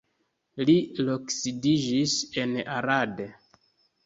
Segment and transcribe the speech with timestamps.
[0.69, 0.75] Li
[1.09, 3.23] loksidiĝis en Arad.